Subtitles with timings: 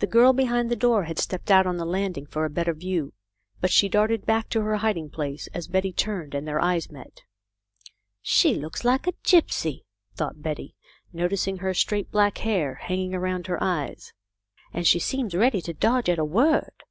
[0.00, 3.12] The girl behind the door had stepped out on the landing for a better view,
[3.60, 7.20] but she darted back to her hiding place as Betty turned, and their eyes met."
[8.34, 9.84] She looks like a gypsy,"
[10.16, 10.74] thought Betty,
[11.12, 14.12] noticing her straight black hair hanging around her eyes.
[14.72, 16.82] "And she seems ready to dodge at a word."